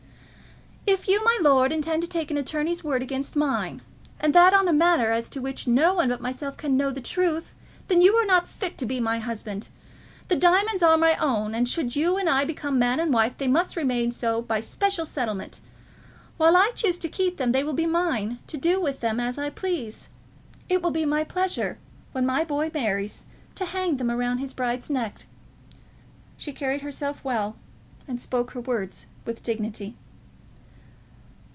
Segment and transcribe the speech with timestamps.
[0.87, 3.81] "If you, my lord, intend to take an attorney's word against mine,
[4.19, 6.99] and that on a matter as to which no one but myself can know the
[6.99, 7.53] truth,
[7.87, 9.69] then you are not fit to be my husband.
[10.27, 13.47] The diamonds are my own, and should you and I become man and wife, they
[13.47, 15.61] must remain so by special settlement.
[16.37, 19.37] While I choose to keep them they will be mine, to do with them as
[19.37, 20.09] I please.
[20.67, 21.77] It will be my pleasure,
[22.11, 23.23] when my boy marries,
[23.55, 25.25] to hang them round his bride's neck."
[26.37, 27.55] She carried herself well,
[28.09, 29.95] and spoke her words with dignity.